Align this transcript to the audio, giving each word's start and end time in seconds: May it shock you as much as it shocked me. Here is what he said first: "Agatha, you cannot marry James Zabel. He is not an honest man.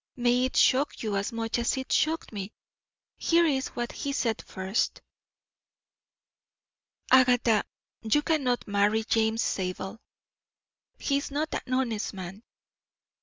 May 0.15 0.45
it 0.45 0.55
shock 0.55 1.03
you 1.03 1.15
as 1.15 1.31
much 1.31 1.59
as 1.59 1.77
it 1.77 1.91
shocked 1.91 2.31
me. 2.33 2.51
Here 3.17 3.45
is 3.45 3.67
what 3.67 3.91
he 3.91 4.13
said 4.13 4.41
first: 4.41 4.99
"Agatha, 7.11 7.65
you 8.01 8.23
cannot 8.23 8.67
marry 8.67 9.03
James 9.03 9.43
Zabel. 9.43 9.99
He 10.97 11.17
is 11.17 11.29
not 11.29 11.53
an 11.53 11.71
honest 11.71 12.15
man. 12.15 12.41